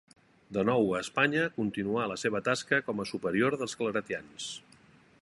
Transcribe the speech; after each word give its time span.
De 0.55 0.63
nou 0.69 0.87
a 0.99 1.01
Espanya, 1.05 1.43
continuà 1.59 2.07
la 2.13 2.17
seva 2.23 2.43
tasca 2.49 2.83
com 2.89 3.05
a 3.05 3.09
superior 3.13 3.63
dels 3.63 3.81
claretians. 3.83 4.53